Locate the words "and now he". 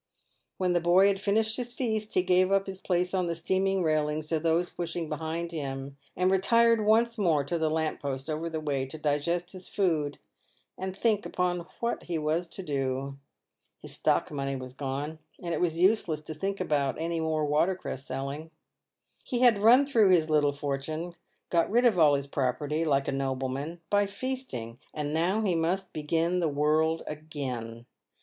24.95-25.53